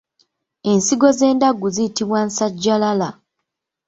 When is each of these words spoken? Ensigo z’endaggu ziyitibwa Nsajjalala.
Ensigo 0.71 1.09
z’endaggu 1.17 1.67
ziyitibwa 1.75 2.19
Nsajjalala. 2.27 3.09